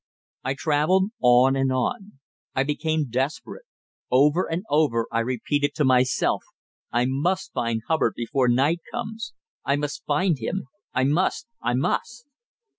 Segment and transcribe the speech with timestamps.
[0.43, 2.13] I travelled on and on.
[2.55, 3.65] I became desperate.
[4.09, 6.41] Over and over I repeated to myself,
[6.91, 12.25] "I must find Hubbard before night comes I must find him I must I must."